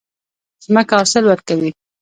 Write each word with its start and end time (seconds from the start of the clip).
ځمکه 0.63 0.93
حاصل 0.99 1.23
ورکوي. 1.27 1.71